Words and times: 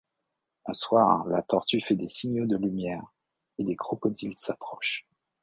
Un 0.65 0.73
soir, 0.73 1.27
la 1.27 1.43
tortue 1.43 1.79
fait 1.79 1.93
des 1.95 2.07
signaux 2.07 2.47
de 2.47 2.57
lumière 2.57 3.03
et 3.59 3.63
des 3.63 3.75
crocodiles 3.75 4.35
s'approchent. 4.35 5.05